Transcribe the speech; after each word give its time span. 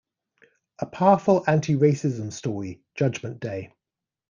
A 0.79 0.87
powerful 0.87 1.43
anti-racism 1.45 2.33
story, 2.33 2.81
Judgment 2.95 3.39
Day! 3.39 3.71